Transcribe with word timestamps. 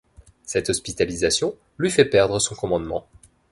Cette 0.45 0.71
hospitalisation 0.71 1.53
lui 1.77 1.91
fait 1.91 2.05
perdre 2.05 2.39
son 2.39 2.55
commandement. 2.55 3.05